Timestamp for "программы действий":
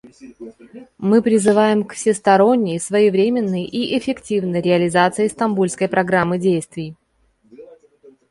5.87-6.95